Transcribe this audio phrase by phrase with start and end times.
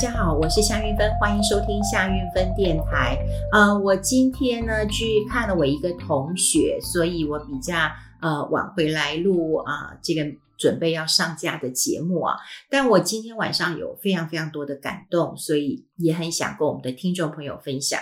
[0.00, 3.18] 大家好，我是夏韵芬，欢迎收听夏韵芬电台。
[3.52, 7.74] 呃，我今天呢去看了我一个同学，所以我比较
[8.22, 10.24] 呃晚回来录啊、呃、这个
[10.56, 12.34] 准备要上架的节目啊。
[12.70, 18.00] 但我今天晚上有非常非常多的感动，所以也很想跟我们的听众朋友分享。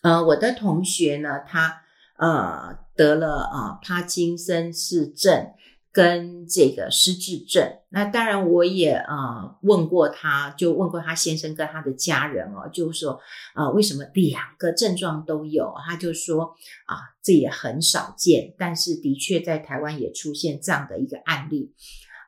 [0.00, 1.82] 呃，我的同学呢，他
[2.16, 5.48] 呃得了啊、帕金森氏症。
[5.92, 13.18] 跟这个失智症，那当然我也呃问过他，就问过他先生跟他的家人哦，就是说
[13.56, 15.74] 呃为什么两个症状都有？
[15.84, 16.54] 他就说
[16.86, 21.72] 啊，这也很少见，但是的确在台湾也出现这样的一个案例。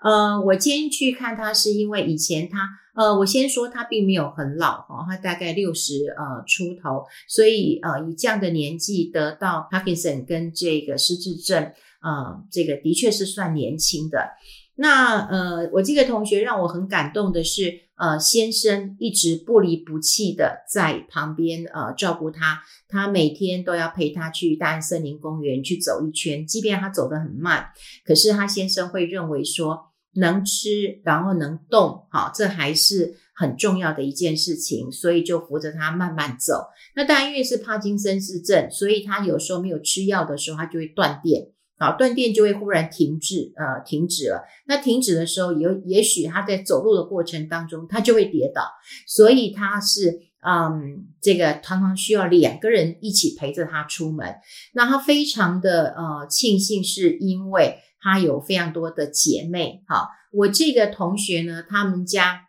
[0.03, 11.73] 呃，我今天去看他是因为以前他呃，我先说他并没有很老哈，他大概六十呃出头，所以呃以这样的年纪得到帕金森跟这个失智症。
[12.03, 14.33] 啊，这个的确是算年轻的。
[14.75, 27.67] 那呃，我这个同学让我很感动的是，呃，先生一直不离不弃的在旁边呃照顾他，他每天都要陪他去大安森林公园去走一圈，即便他走得很慢，
[28.05, 29.79] 可是他先生会认为说
[30.15, 36.69] 能吃然后能动，好，这还是很重要的一件事情，所以就扶着他慢慢走。
[36.97, 41.49] 那当然因为是帕金森氏症，所以他有时候没有吃药的时候，他就会断电。
[41.83, 44.45] 好，断电就会忽然停滞，呃，停止了。
[44.67, 48.63] 那停止的时候，有也许他在走路的过程当中，他就会跌倒，
[49.09, 54.37] 所以他是，嗯，这个常常需要两个人一起陪着他出门。
[54.75, 59.83] 那他非常的呃庆幸，是因为他有非常多的姐妹。
[59.89, 62.43] 好，我这个同学呢，他们家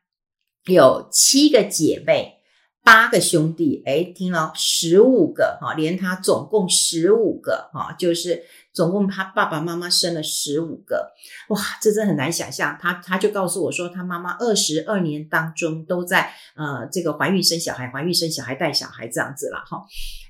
[0.65, 2.35] 有七个姐妹，
[2.83, 8.43] 八个兄弟，诶，听了十五个，哈，连他总共十五个，哈，就是。
[8.73, 11.13] 总共他爸爸妈妈生了十五个，
[11.49, 12.75] 哇，这真很难想象。
[12.81, 19.79] 他他就告诉我说，他妈妈二十二年当中都在呃这个怀孕生小孩、怀孕生小孩、带小孩这样子了哈。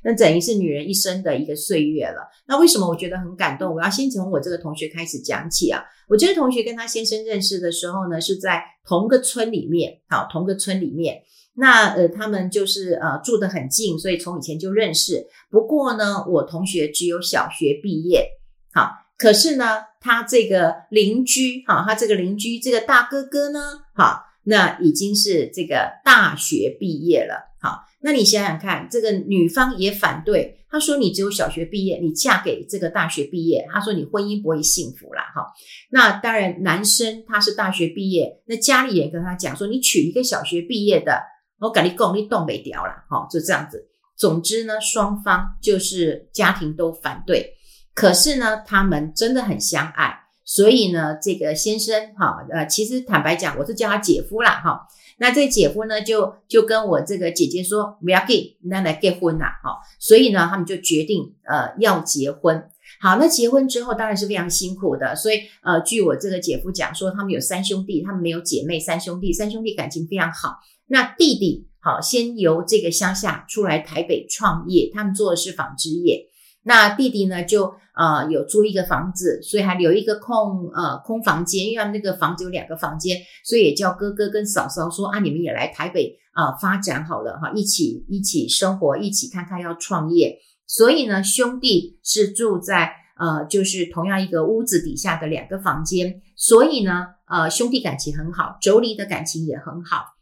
[0.04, 2.30] 那等于是女人一生的一个岁月了。
[2.46, 3.74] 那为什么我觉得很感动？
[3.74, 5.82] 我要先从我这个同学开始讲起啊。
[6.10, 11.24] 我这个同学跟他先生认识的时候呢，是在同个村里面，好，同个村里面。
[11.56, 15.28] 那呃，他们就是呃住得很近，所以从以前就认识。
[15.52, 18.28] 不过呢，我同学只有小学毕业，
[18.74, 23.60] 好，可是呢，他这个邻居，好，他这个邻居这个大哥哥呢，
[23.94, 35.46] 好，那已经是这个大学毕业了，好，那你想想看，这个女方也反对，他说你只有小学毕业，你嫁给这个大学毕业，他说你婚姻不会幸福啦，哈。
[35.92, 41.32] 那当然，男生他是大学毕业，那家里也跟他讲说，你娶一个小学毕业的。
[41.60, 43.88] 我跟你讲，你动没掉了，哈，就这样子。
[44.16, 47.54] 总之呢，双方就是家庭都反对，
[47.94, 50.14] 可是呢，他们真的很相爱，
[50.44, 54.88] 所以呢，这个先生，哈，呃，其实坦白讲，我是叫他姐夫啦，哈。
[55.18, 59.78] 那这姐夫呢，就就跟我这个姐姐说，不要给，那来结婚啦，哈。
[60.00, 62.70] 所以呢，他们就决定，呃，要结婚。
[63.00, 70.58] 好，那结婚之后当然是非常辛苦的，所以，呃，据我这个姐夫讲说，他们有三兄弟，他们没有姐妹，三兄弟，三兄弟感情非常好。
[70.94, 76.28] 那弟弟好，先由这个乡下出来台北创业，他们做的是纺织业。
[76.62, 90.38] 那弟弟呢，就呃有租一个房子，所以还留一个空呃空房间，因为他们那个房子有两个房间，所以也叫哥哥跟嫂嫂说啊，你们也来台北啊、呃、发展好了哈，一起一起生活，一起看看要创业。
[90.68, 100.13] 所以呢，兄弟是住在呃就是同样一个屋子底下的两个房间，所以呢呃兄弟感情很好，妯娌的感情也很好。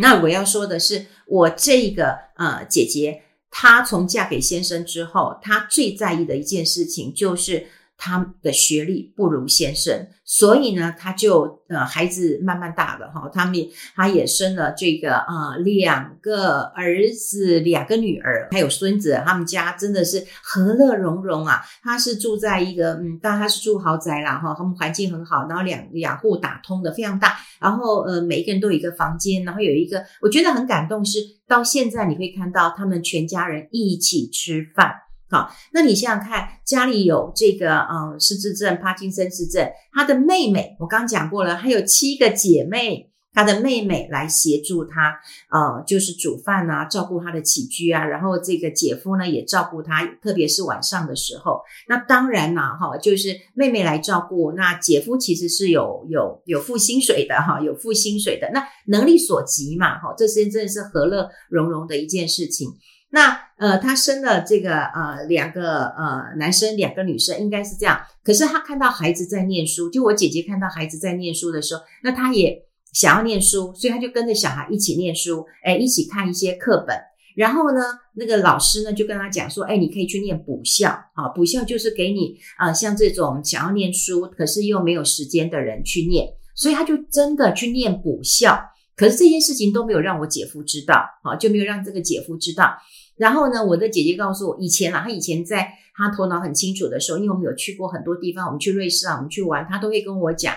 [0.00, 7.66] 那我要说的是，我这个呃姐姐，她从嫁给先生之后，她最在意的一件事情就是。
[8.02, 13.54] 他的学历不如先生，所以呢，他就呃，孩子慢慢大了哈，他们
[13.94, 21.60] 他也生了这个啊、呃，两个儿子，两个女儿，还有孙子，他们家真的是和乐融融啊。
[21.82, 34.94] 他是住在一个嗯，当然他是住豪宅啦哈，他们环境很好，然后两两户打通的非常大，然后呃，每一个人都有一个房间，然后有一个我觉得很感动是，到现在你会看到他们全家人一起吃饭。
[35.30, 45.20] 好，那你想想看，家里有这个呃失智症、帕金森氏症，他的妹妹，我刚讲过了，还有七个姐妹，他的妹妹来协助他，
[45.52, 51.60] 呃，就是煮饭啊，照顾他的起居啊，然后这个姐夫呢也照顾他，特别是晚上的时候。
[51.88, 62.68] 那当然啦，哈，就是妹妹来照顾，那姐夫其实是有有有付薪水的哈，有付薪水的，那能力所及嘛，哈，这些真的是和乐融融的一件事情。
[63.12, 68.00] 那呃，他生了这个呃两个呃男生，两个女生，应该是这样。
[68.22, 76.96] 可是他看到孩子在念书，就我姐姐看到孩子在念书的时候，那他也想要念书，所以他就跟着小孩一起念书，哎，一起看一些课本。
[77.36, 77.82] 然后呢，
[78.14, 88.60] 那个老师呢就跟他讲说，哎，你可以去念补校啊，补校就是给你啊、像这种想要念书可是又没有时间的人去念，所以他就真的去念补校。
[89.00, 92.76] 可是这件事情都没有让我姐夫知道，好，就没有让这个姐夫知道。
[93.16, 100.54] 然后呢，我的姐姐告诉我，以前啊，她以前在她头脑很清楚的时候，因为我们有去过很多地方，我们去瑞士啊，我们去玩，她都会跟我讲。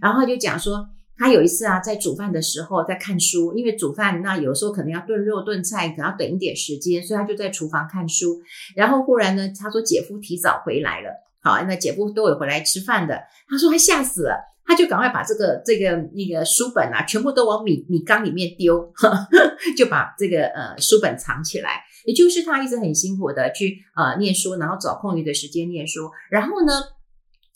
[0.00, 8.40] 然后她就讲说，她有一次啊，在煮饭的时候在看书，因为煮饭那有时候可能要炖肉炖菜，可能要等一点时间，所以她就在厨房看书。
[8.74, 11.10] 然后忽然呢，她说姐夫提早回来了，
[11.42, 13.20] 好，那姐夫都有回来吃饭的。
[13.46, 14.51] 她说她吓死了。
[14.64, 18.92] 他就赶快把这个这个那个书本啊，全部都往米米缸里面丢，
[19.76, 21.82] 就把这个呃书本藏起来。
[22.04, 26.10] 也就是他一直很辛苦的去呃念书，然后找空余的时间念书。
[26.30, 26.72] 然后呢，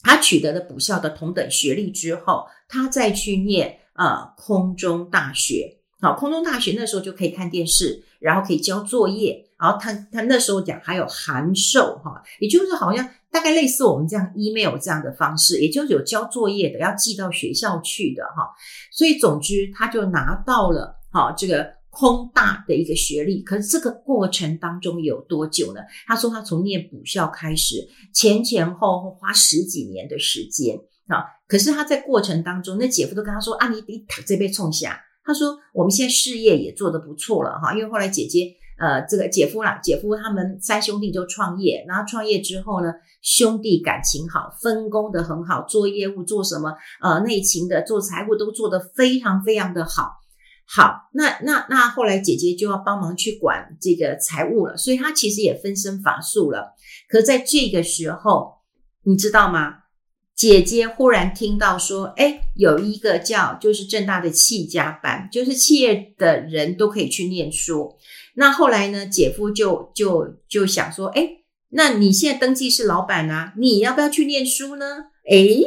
[0.03, 5.79] 他取得了补校的同等学历之后，他再去念呃空中大学。
[6.00, 9.44] 好，空中大学那时候就可以看电视，然后可以交作业。
[9.59, 13.09] 然后他他那时候讲还有函授哈，也就是好像。
[13.37, 18.49] 大概类似我们这样 email 这样的方式，也就是有交作业的，要寄到学校去的哈。
[18.91, 23.43] 所以总之，他就拿到了哈这个空大的一个学历。
[23.43, 25.83] 可是这个过程当中有多久呢？
[26.06, 30.75] 他说他从念补校开始，前前后后花十几年的时间
[31.09, 31.21] 啊。
[31.47, 34.99] 可是他在过程当中，那姐夫都跟他说啊，你你这边冲下。
[35.23, 38.56] 他说我们现在事业也做得不错了哈，因为后来姐姐。
[38.78, 42.93] 呃，这个姐夫啦，姐夫他们三兄弟就创业，然后创业之后呢，
[43.23, 50.11] 兄弟感情好，分工得很好，做业务做什么，呃，内勤的做财务都做得非常非常的好。
[50.69, 56.75] 好，那那那后来姐姐就要帮忙去管这个财务了，所以她其实也分身乏术了。
[57.08, 58.56] 可在这个时候，
[59.05, 59.84] 你知道吗？
[60.34, 67.96] 姐姐忽然听到说，哎，有一个叫就是正大的企家班，就是企业的人都可以去念书。
[68.38, 75.06] 那后来呢，姐夫就就就想说，诶，那你现在登记是老板啊，你要不要去念书呢？
[75.31, 75.65] 诶，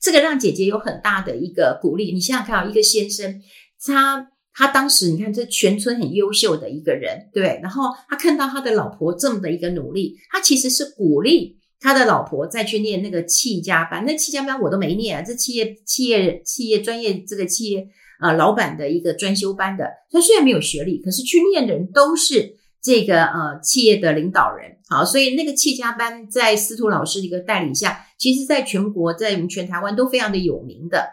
[0.00, 2.12] 这个让姐姐有很大的一个鼓励。
[2.12, 3.42] 你想想看，一个先生，
[3.84, 14.04] 他他当时你看这全村很优秀的一个人，对，然后他看到他的老婆这么的一个努力，他其实是鼓励他的老婆再去念那个企家班。
[14.06, 17.88] 那企家班我都没念啊，这企业企业企业专业这个企业。
[18.20, 24.78] 啊，老板的一个专修班的，他虽然没有学历，可是去念的人都是这个呃企业的领导人。
[24.88, 31.08] 好，所以那个企家班在司徒老师的一个带领下，其实在全国，在我们全台湾都非常的有名的。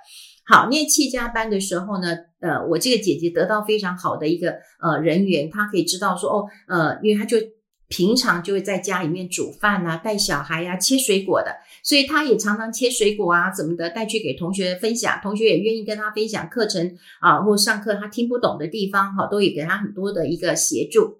[0.45, 7.37] 好，念企家班的时候呢，呃，我这个姐姐得到非常好的一个呃人缘，她可以知道说哦，呃，因为她就。
[7.89, 21.17] 平常就会在家里面煮饭啊，带小孩呀、啊，切水果的，所以他也常常切水果啊，怎么的带去给同学分享，同学也愿意跟他分享课程啊，或上课他听不懂的地方，哈，都也给他很多的一个协助。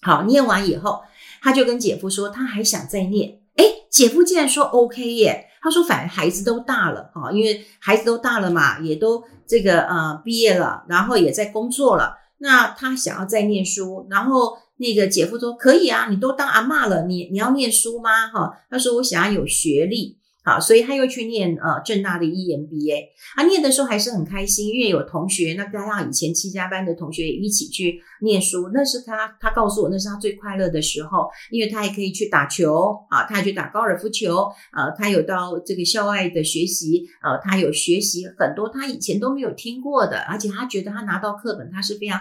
[0.00, 1.02] 好，念完以后，
[1.40, 3.38] 他就跟姐夫说，他还想再念。
[3.54, 14.58] 诶，姐夫竟然说 OK 耶，他说反正孩子都大了，哈，因为孩子都大了嘛，也都这个呃毕业了，然后也在工作了，那他想要再念书，然后。
[14.82, 18.26] 那个姐夫说：“可以啊，你都当阿嬷了，你你要念书吗？
[18.26, 23.04] 哈，他说我想要有学历，好，所以他又去念呃正大的 EMBA。
[23.36, 42.20] 他念的时候还是很开心，因为有同学，那加上以前七家班的同学一起去念书，那是他他告诉我那是他最快乐的时候，因为他还可以去打球啊，他还去打高尔夫球啊，他有到这个校外的学习啊，他有学习很多他以前都没有听过的，而且他觉得他拿到课本他是非常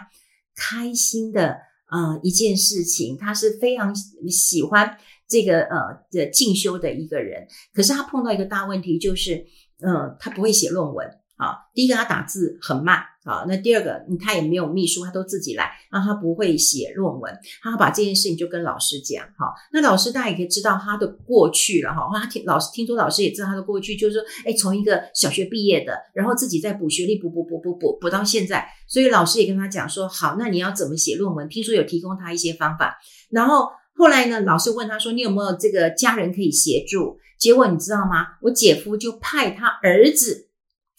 [0.55, 1.57] 开心的。”
[1.91, 3.93] 呃，一件事情，他是非常
[4.29, 5.77] 喜欢这个呃
[6.09, 9.45] 的进修的一个人，可是他碰到一个大问题，就是，
[9.81, 11.20] 呃，他不会写论文。
[11.41, 31.49] 啊，第一个他打字很慢啊，那第二个他也没有秘书，他都自己来，那他不会写论文，他把这件事情就跟老师讲，哈，那老师大家也可以知道他的过去了，哈，他听老师听说老师也知道他的过去，就是说，哎，从一个小学毕业的，然后自己在补学历，补补补补补补到现在，所以老师也跟他讲说，好，那你要怎么写论文？
[31.49, 32.99] 听说有提供他一些方法，
[33.31, 37.17] 然后后来呢，老师问他说，你有没有这个家人可以协助？
[37.39, 38.27] 结果你知道吗？
[38.43, 40.50] 我姐夫就派他儿子。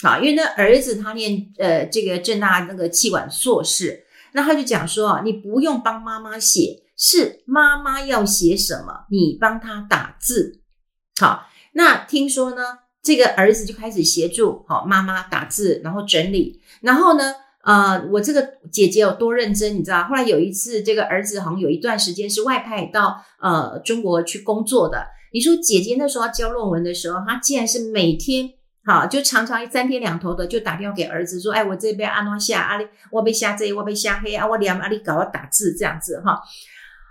[0.03, 10.61] 啊，因为那儿子他念呃这个政大那个气管硕士，那他就讲说啊，你不用帮妈妈写，是妈妈要写什么，你帮他打字。
[11.21, 12.63] 好，那听说呢，
[13.01, 20.03] 这个儿子就开始协助好妈妈打字，然后整理，然后呢，呃，我这个姐姐有多认真，你知道？
[20.09, 25.07] 后来有一次，这个儿子好像有一段时间是外派到呃中国去工作的。
[25.33, 28.51] 你说姐姐那时候要交论文的时候，她竟然是每天。
[28.85, 32.79] 好，就常常三天两头的就打电话给儿子说：“哎，我这边阿诺下啊，
[33.11, 36.41] 我被下这，我被下黑啊，我连阿里搞要打字这样子哈。”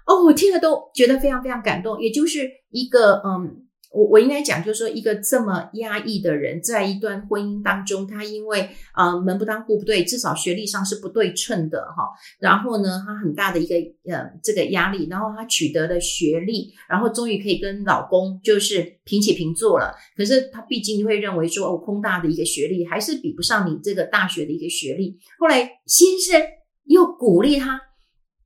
[0.06, 3.66] 哦，我听了都觉得非常非常感动，也就是一个嗯。
[3.92, 8.62] 我我应该讲，就是说，一个这么压抑的人，在一段婚姻当中，他因为
[8.94, 12.08] 啊、呃、门不当户不对，至少学历上是不对称的哈。
[12.40, 13.76] 然后呢，他很大的一个
[14.10, 19.94] 呃这个压力，然后他取得了学历，然后终于可以跟老公就是平起平坐了。
[20.16, 25.20] 可是他毕竟会认为说，哦，空大的一个学历还是比不上你这个大学的一个学历。
[25.38, 26.42] 后来先生
[26.86, 27.82] 又鼓励他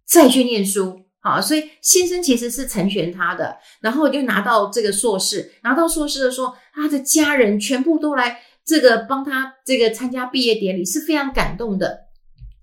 [0.08, 1.05] 再去念书。
[1.26, 12.06] 啊，所以先生其实是成全他的，然后就拿到这个硕士，拿到硕士的时候，他的家人全部都来这个帮他这个参加毕业典礼，是非常感动的。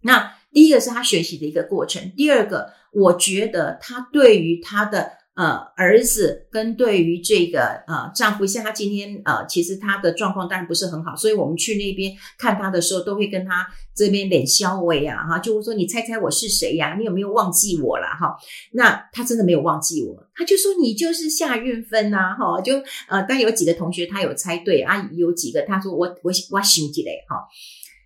[0.02, 5.21] 那第一个是他学习的一个过程，第二个，我觉得他对于他的。
[5.34, 16.96] 呃，儿子跟对于这个呃丈夫，像他今天呃，其实他的状况当然不是很好，所以我们去那边看他的时候，都会跟他这边脸消微啊，哈，就会说你猜猜我是谁呀？
[16.98, 18.06] 你有没有忘记我了？
[18.08, 18.36] 哈，
[18.72, 22.74] 那他真的没有忘记我，他就说你就是夏运芬呐，哈，就
[23.08, 27.48] 呃，但有几个同学他有猜对啊，有几个他说我我我想起来哈，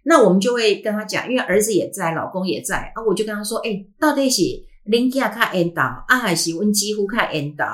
[0.05, 4.43] 那我们就会跟他讲，因为儿子也在，老公也在啊，我就跟他说，哎，到底是。
[4.89, 7.65] 恁囝较缘投，啊，还是阮姊夫较缘投？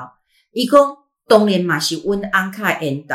[0.53, 0.97] 伊讲
[1.29, 3.15] 当然嘛是阮翁较缘投。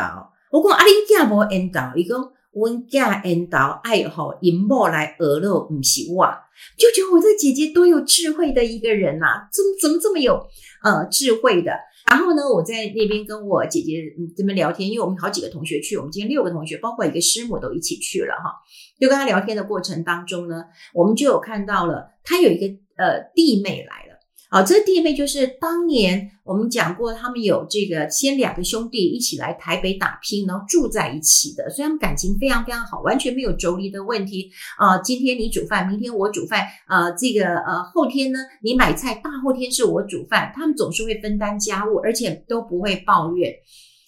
[0.50, 2.16] 我讲啊，恁囝无缘投，伊讲
[2.52, 6.26] 阮囝缘投，爱互因某来学了，毋是我。
[6.76, 10.34] 就觉得我这姐姐多有智慧的一个人呐、啊，怎么怎么这么有
[10.82, 11.72] 呃智慧的？
[12.06, 18.54] 然后呢，我在那边跟我姐姐嗯这边聊天，因为我们好几个同学去，我们今天六个同学，包括一个师母都一起去了哈。
[18.98, 20.64] 就跟他聊天的过程当中呢，
[20.94, 22.78] 我们就有看到了他有一个。
[22.98, 24.18] 呃，弟妹来了，
[24.50, 43.54] 好，这弟妹就是当年我们讲过，他们有这个先两个兄弟一起来台北打拼，然后住在一起的，所以他们感情非常非常好，完全没有妯娌的问题啊、今天你煮饭，明天我煮饭，呃，这个呃后天呢你买菜，大后天是我煮饭，他们总是会分担家务，而且都不会抱怨。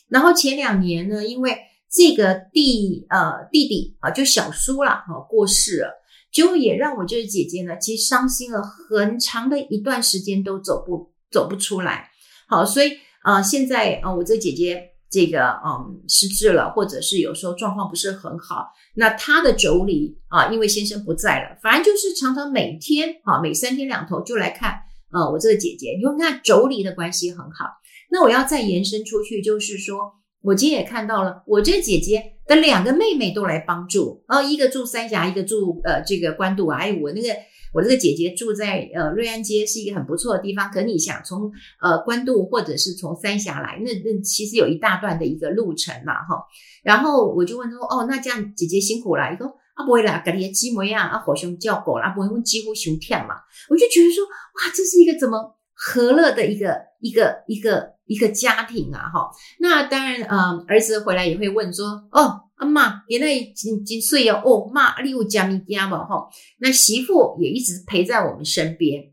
[0.08, 1.56] 然后前两年呢，因为
[1.88, 5.99] 这个弟呃弟弟啊，就小叔啦，哈，过世了。
[6.32, 12.08] 就也让我这个姐姐呢，其实伤心了很长的一段时间，都走不走不出来。
[12.48, 18.68] 好，所以啊、现在啊、我这姐姐这个嗯失智了，或者是有时候状况不是很好。
[18.94, 24.80] 那她的妯娌啊，因为先生不在了，反正就是常常每天啊，每三天两头就来看
[25.12, 25.94] 呃我这个姐姐。
[26.00, 27.66] 因为看妯娌的关系很好。
[28.10, 30.19] 那我要再延伸出去，就是说。
[30.42, 36.78] 我今天也看到了，我这姐姐的两个妹妹都来帮助，哦，一个住三峡，一个住呃这个官渡啊。
[36.78, 37.28] 哎，我那个
[37.74, 40.70] 我这个姐姐住在呃瑞安街，是一个很不错的地方。
[40.70, 46.42] 可你想从呃官渡或者是从三峡来，那那其实有一大段的一个路程嘛，哈。
[46.82, 49.30] 然后我就问她说，哦，那这样姐姐辛苦了。
[49.32, 49.44] 一个
[49.74, 53.34] 啊不会啦，家里的鸡模样啊，好像叫狗啦，不会几乎熊跳嘛。
[53.68, 57.98] 我就觉得说，哇，这是一个怎么和乐的一个一个一个。
[58.10, 69.12] 一个家庭啊，哈，那当然，嗯，儿子回来也会问说，哦，阿妈，原来几几岁哦，哦，妈，你有家咪家嘛，哈，那媳妇也一直陪在我们身边，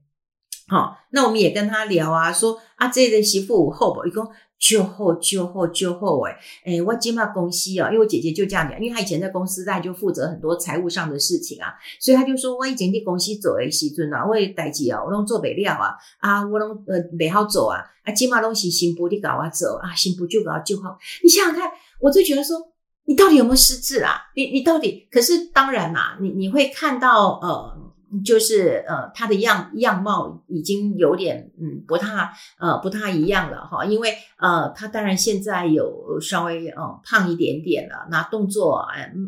[0.67, 4.03] 好，那我们也跟他聊啊，说啊，这个媳妇好不？
[4.07, 4.27] 一共。
[4.59, 6.35] 就好就好就好诶
[6.65, 20.97] 诶，我今嘛公司啊，因为我姐姐就这样讲，因为她以前在公司，她就负责很多财务上的事情啊，所以她就说，我以前在公司做的时阵啊，我代志啊，我拢做不了啊，啊，我拢呃没好做啊，啊，今嘛拢是新妇你搞我做啊，新妇就搞就好。
[21.23, 21.69] 你想想看，
[22.01, 22.57] 我就觉得说，
[23.05, 24.15] 你到底有没有失智啊？
[24.35, 25.07] 你你到底？
[25.11, 27.86] 可是当然啦，你你会看到呃。
[28.23, 33.83] 就是呃，他的样样貌已经有点嗯，不太呃，不太一样了哈。
[33.83, 38.85] 因为呃，他当然现在有稍微呃胖一点点了，那动作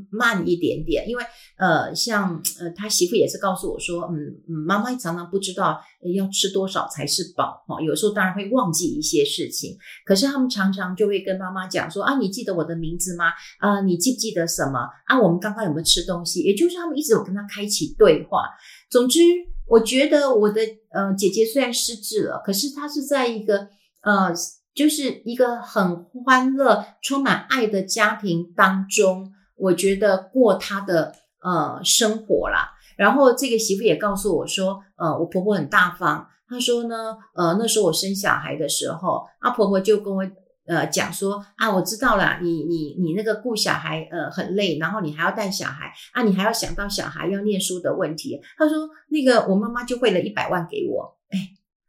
[0.09, 1.09] 慢一点点。
[1.09, 1.24] 因为
[1.57, 4.15] 呃，像呃他媳妇也是告诉我说，嗯
[4.48, 5.81] 嗯，妈妈常常不知道
[6.15, 7.81] 要吃多少才是饱哈。
[7.81, 13.25] 有时候当然会忘记一些事情，可是他们常常就会跟妈妈讲说啊，你记得我的名字吗？
[13.57, 14.79] 啊、你记不记得什么？
[15.05, 16.43] 啊，我们刚刚有没有吃东西？
[16.43, 18.43] 也就是他们一直有跟他开启对话。
[18.89, 19.19] 总之，
[19.67, 20.61] 我觉得我的
[20.91, 23.67] 呃姐姐虽然失智了，可是她是在一个
[24.01, 24.33] 呃，
[24.73, 32.71] 就是一个很欢乐、充满爱的家庭当中，我觉得过她的呃生活啦。
[32.97, 36.27] 然后这个媳妇也告诉我说，呃，我婆婆很大方。
[36.47, 40.23] 她说呢，呃，那时候我生小孩的时候，啊，婆婆就跟我。
[40.69, 48.39] 呃，讲说啊，我知道了，你你你那个顾小孩呃很累，然后你还要带小孩啊，你还要想到小孩要念书的问题。
[48.55, 51.39] 他说那个我妈妈就汇了一百万给我，哎，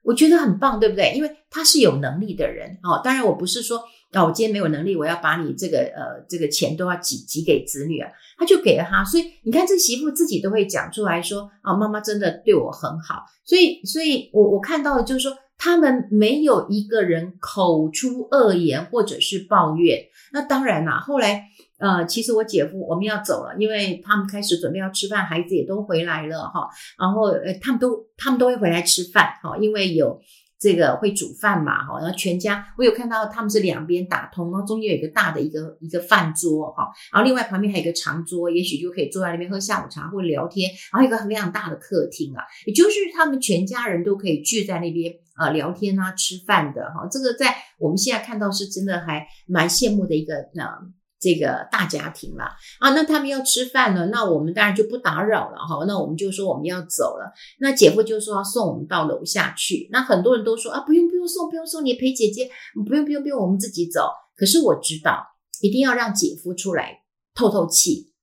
[0.02, 1.12] 我觉得很棒，对不对？
[1.14, 3.02] 因为他是有能力的人哦。
[3.04, 3.82] 当然我不是说
[4.12, 9.04] 啊，我今天没有能力，我要把你这个呃这个钱都要挤挤给子女啊，他就给了他。
[9.04, 13.24] 所以你看，这媳妇自己都会讲出来说啊，妈妈真的对我很好。
[13.44, 20.06] 所以，所以我我看到的就是说，他们没有一个人口出恶言或者是抱怨。
[20.32, 21.44] 那当然啦，后来。
[21.80, 26.68] 呃，其实我姐夫我们要走了，因为他们开始准备要吃饭，孩子也都回来了哈。
[26.98, 30.20] 然后呃，他们都他们都会回来吃饭哈，因为有
[30.60, 31.98] 这个会煮饭嘛哈。
[31.98, 40.70] 然后全家我有看到他们是两边打通，然后中间有一个大的一个一个饭桌哈，然后另外旁边还有一个长桌，也许就可以坐在那边喝下午茶或聊天。
[40.92, 47.08] 然后一个非常大的客厅啊，也就是他们全家人都可以聚在那边啊聊天啊吃饭的哈。
[47.10, 50.99] 这个在我们现在看到是真的还蛮羡慕的一个呃。
[51.20, 52.44] 这个大家庭了
[52.78, 55.84] 啊，那他们要吃饭了，那我们当然就不打扰了哈。
[55.86, 59.88] 那我们就说我们要走了，那姐夫就说要送我们到楼下去。
[59.92, 62.50] 那很多人都说啊，不用不用送，不用送，你陪姐姐，
[62.86, 64.10] 不用不用不用，我们自己走。
[64.34, 65.26] 可是我知道
[65.60, 67.02] 一定要让姐夫出来
[67.34, 68.14] 透透气，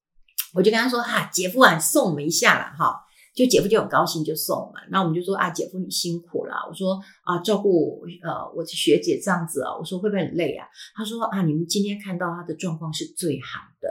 [0.55, 3.03] 我就跟他说哈、姐夫啊，送我们一下了哈。
[3.37, 4.81] 就姐夫就很高兴，就送嘛。
[4.89, 6.55] 那我们就说啊，姐夫你辛苦了。
[6.67, 10.65] 我说啊，照顾呃我的学姐这样子啊，我说会不会很累啊？
[10.95, 13.87] 他说啊，你们今天看到他的状况是最好的。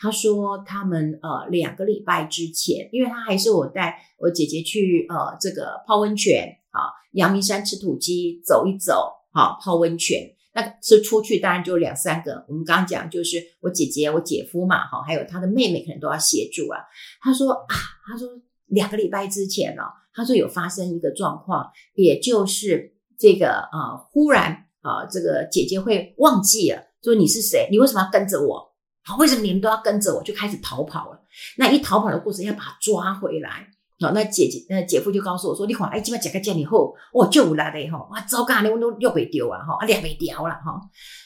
[0.00, 10.32] 他说他们呃两个礼拜之前，因为他还是我带我姐姐去呃这个泡温泉啊，阳明山吃土鸡走一走啊，泡温泉。
[10.54, 12.42] 那是出去当然就两三个。
[12.48, 16.80] 我们刚刚讲就是我姐姐我姐夫嘛，哈，还有他的妹妹可能都要协助啊。
[17.20, 17.76] 他说啊，
[18.06, 18.26] 他说。
[18.66, 28.74] 两个礼拜之前呢、哦，他说有发生一个状况，也就是这个啊、呃，忽然啊、呃，这个姐姐会忘记了，说你是谁，你为什么要跟着我？
[29.04, 30.22] 好，为什么你们都要跟着我？
[30.22, 31.22] 就开始逃跑了。
[31.56, 33.68] 那一逃跑的过程要把他抓回来。
[34.00, 40.78] 好，那姐姐那姐夫就告诉我说：“你看，哎，今晚讲个见你后，哦，就来了哈，哇，糟糕，你我都又被丢啊，哈，啊，两被丢了哈。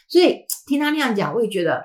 [0.09, 1.76] 所以听他那样讲，我也觉得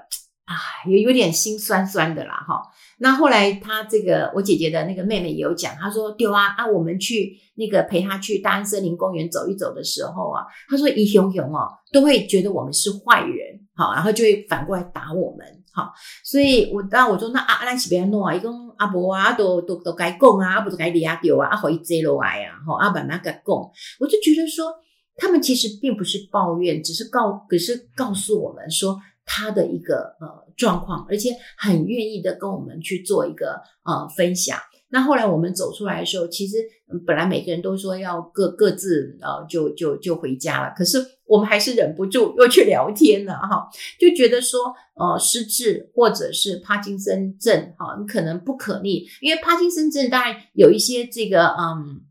[0.43, 0.53] 啊，
[0.87, 2.61] 有有点心酸酸的啦，哈。”
[2.97, 15.91] 那后来，他这个我姐姐的那个妹妹也有讲，她说：“丢啊啊，我们去那个陪她去大安森林公园走一走的时候啊，她说一熊熊哦，都会觉得我们是坏人，好，然后就会反过来打我们，好，
[16.23, 23.43] 所以我当我说那阿阿兰是别弄啊，一共阿伯啊都都都该讲啊，不是该离啊丢啊，阿可以接落来啊，好，阿慢慢该讲，
[23.99, 24.73] 我就觉得说
[25.17, 34.57] 他们其实并不是抱怨，只是告，可是告诉我们说。”他的一个呃状况，而且很愿意的跟我们去做一个呃分享。
[34.89, 36.57] 那后来我们走出来的时候，其实
[37.05, 43.67] 本来每个人都说要各各自呃就就就回家了，可是我们还是忍不住又去聊天了哈，
[43.99, 52.01] 就觉得说呃失智或者是帕金森症哈，你可能不可逆，因为帕金森症当然有一些这个嗯。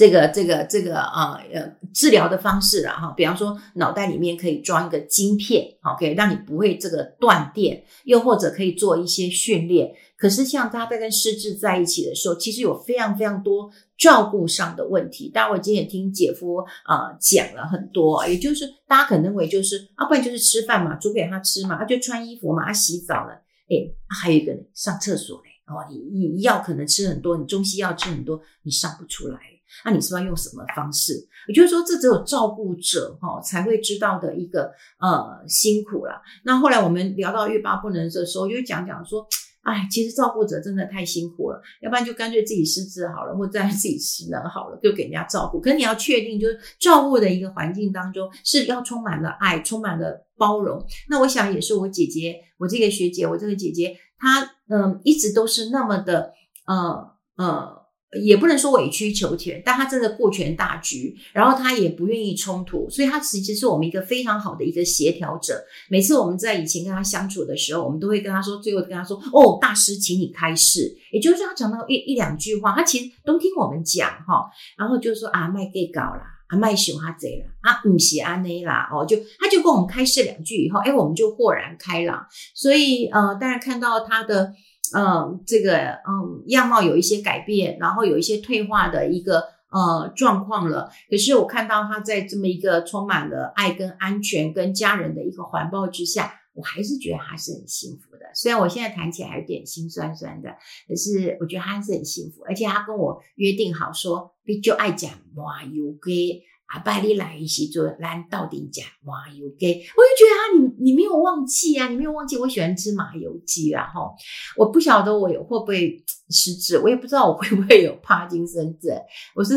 [0.00, 9.92] 这个这个这个啊呃治疗的方式了哈，比方说脑袋里面可以装一个晶片，好，可以让你不会这个断电，又或者可以做一些训练。
[10.16, 15.28] 可是像他在跟失智在一起的时候，其实有非常非常多照顾上的问题。
[15.28, 23.34] 当然，我今天也听姐夫啊、呃、讲了很多，也就是大家可能认为就是啊，不然就是吃饭嘛，煮给他吃嘛，他就穿衣服嘛，他洗澡了，
[23.68, 29.38] 诶，还有一个上厕所嘞，哦，你你药可能吃很多，你中西药吃很多，你上不出来。
[29.84, 31.14] 那你是要用什么方式？
[31.48, 36.20] 也就是说，这只有照顾者哈才会知道的一个呃辛苦啦。
[36.44, 39.26] 那后来我们聊到欲罢不能的时候，就讲讲说，
[39.62, 45.58] 哎，其实照顾者真的太辛苦了，要不然就干脆自己失智好了，或者自己失能好了，就给人家照顾。
[45.60, 50.84] 可你要确定，就是照顾的一个环境当中是要充满了爱，充满了包容。
[51.08, 56.32] 那我想也是我姐姐，我这个学姐，我这个姐姐，她嗯、一直都是那么的
[56.66, 57.79] 呃呃。
[58.18, 65.64] 也不能说委曲求全，但他真的顾全大局，然后他也不愿意冲突，所以他其实是我们一个非常好的一个协调者。
[65.88, 82.26] 每次我们在以前跟他相处的时候，我们都会跟他说，最后跟他说：“哦，大师，请你开示。”也就是，他讲到一一两句话，他其实都听我们讲哈，然后就说：“啊，卖给搞啦，啊卖熊哈贼啦，啊唔是安内啦。”哦，就他就跟我们开示两句以后，哎，我们就豁然开朗。
[82.56, 84.52] 所以呃，当然看到他的。
[84.96, 90.90] 嗯，这个嗯样貌有一些改变，然后有一些退化的一个呃状况了。
[91.08, 98.26] 可是我看到他在这么一个充满了爱跟安全跟家人的一个环抱之下，我还是觉得他是很幸福的。
[98.34, 100.50] 虽然我现在谈起来有点心酸酸的，
[100.88, 102.42] 可是我觉得他还是很幸福。
[102.44, 106.42] 而且他跟我约定好说，你就爱讲麻油鸡。
[106.72, 110.42] 阿拜你来一起做，来到底讲麻油鸡，我就觉得啊，
[110.78, 114.08] 你你没有忘记啊，你没有忘记我喜欢吃麻油鸡啊，哈，
[114.56, 118.96] 我不晓得我有会不会失智，我也不知道我会不会有帕金森症，
[119.34, 119.54] 我是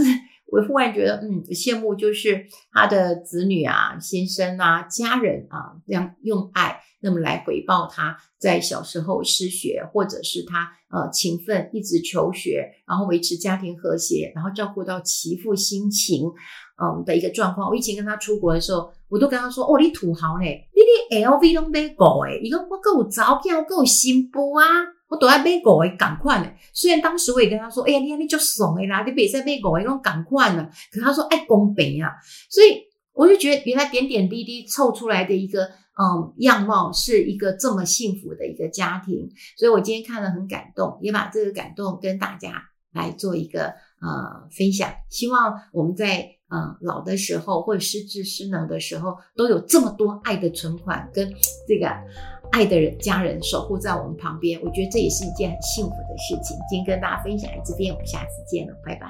[0.47, 16.29] 我忽然觉得，嗯，羡慕就是他的子女啊、先生啊、家人啊，这样用爱，那么来回报他在小时候失学，或者是他呃勤奋一直求学，然后维持家庭和谐，然后照顾到其父心情，
[16.81, 17.69] 嗯的一个状况。
[17.69, 20.45] 我以前跟他出国的时候，我都跟他说：“哦，你土豪呢？
[20.45, 24.65] 你你 LV 都买过诶，一个我够照片，我够新布啊。”
[25.09, 32.09] 我都爱买五个同款的，虽然当时我也跟他说：“哎呀，你你就怂的啦，你别再买五个那种同款的。”可他说：“爱公平啊。”
[32.49, 32.81] 所以
[33.13, 39.29] 我就觉得，原来点点滴滴凑出来的一个嗯样貌，是一个这么幸福的一个家庭。
[39.55, 43.65] 所以我今天看了很感动，也把这个感动跟大家来做一个
[44.01, 44.89] 呃分享。
[45.11, 51.27] 希望我们在呃老的时候或者失智失能的时候，都有这么多爱的存款跟
[51.67, 51.87] 这个。
[52.51, 56.55] 爱的人、家人守护在我们旁边，我觉得这也是一件很幸福的事情。
[56.69, 59.07] 今天跟大家分享这边，我们下次见了，拜拜。